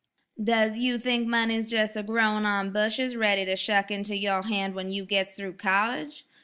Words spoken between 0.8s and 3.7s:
think money's jes' a growin' on bushes ready to